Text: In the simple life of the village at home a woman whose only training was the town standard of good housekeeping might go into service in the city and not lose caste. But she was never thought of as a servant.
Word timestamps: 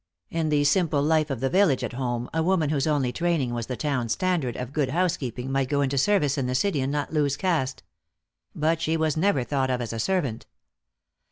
In 0.31 0.49
the 0.49 0.63
simple 0.63 1.03
life 1.03 1.29
of 1.29 1.41
the 1.41 1.49
village 1.51 1.83
at 1.83 1.93
home 1.93 2.27
a 2.33 2.41
woman 2.41 2.71
whose 2.71 2.87
only 2.87 3.11
training 3.11 3.53
was 3.53 3.67
the 3.67 3.77
town 3.77 4.09
standard 4.09 4.55
of 4.57 4.73
good 4.73 4.89
housekeeping 4.89 5.51
might 5.51 5.69
go 5.69 5.81
into 5.81 5.95
service 5.99 6.39
in 6.39 6.47
the 6.47 6.55
city 6.55 6.81
and 6.81 6.91
not 6.91 7.13
lose 7.13 7.37
caste. 7.37 7.83
But 8.55 8.81
she 8.81 8.97
was 8.97 9.15
never 9.15 9.43
thought 9.43 9.69
of 9.69 9.79
as 9.79 9.93
a 9.93 9.99
servant. 9.99 10.47